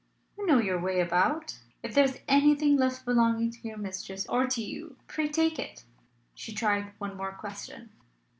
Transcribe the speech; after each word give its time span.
"You 0.35 0.47
know 0.47 0.57
your 0.57 0.79
way 0.79 0.99
about. 0.99 1.59
If 1.83 1.93
there 1.93 2.03
is 2.03 2.17
anything 2.27 2.75
left 2.75 3.05
belonging 3.05 3.51
to 3.51 3.67
your 3.67 3.77
mistress 3.77 4.25
or 4.27 4.47
to 4.47 4.59
you, 4.63 4.95
pray 5.05 5.27
take 5.27 5.59
it." 5.59 5.83
She 6.33 6.55
tried 6.55 6.93
one 6.97 7.15
more 7.15 7.33
question. 7.33 7.91